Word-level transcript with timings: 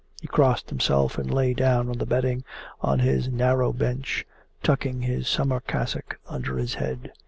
He 0.19 0.25
crossed 0.25 0.71
himself 0.71 1.19
and 1.19 1.31
lay 1.31 1.53
down 1.53 1.87
on 1.87 1.99
the 1.99 2.07
bedding 2.07 2.43
on 2.81 2.97
his 2.97 3.29
narrow 3.29 3.71
bench, 3.71 4.25
tucking 4.63 5.03
his 5.03 5.27
summer 5.27 5.59
cassock 5.59 6.17
under 6.27 6.57
his 6.57 6.73
head. 6.73 7.11